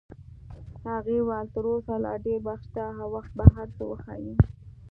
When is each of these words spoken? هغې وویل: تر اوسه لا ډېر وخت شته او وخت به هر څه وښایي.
هغې 0.89 1.17
وویل: 1.21 1.47
تر 1.55 1.65
اوسه 1.71 1.95
لا 2.05 2.13
ډېر 2.25 2.39
وخت 2.47 2.65
شته 2.71 2.85
او 3.01 3.07
وخت 3.15 3.31
به 3.37 3.45
هر 3.55 3.67
څه 3.75 3.83
وښایي. 3.89 4.33